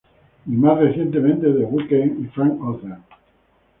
Y 0.47 0.51
más 0.53 0.79
recientemente 0.79 1.45
The 1.53 1.63
Weeknd 1.63 2.25
y 2.25 2.27
Frank 2.29 2.59
Ocean. 2.59 3.03